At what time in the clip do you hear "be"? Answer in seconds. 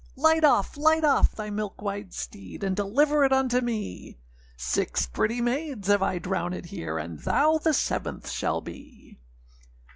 8.61-9.19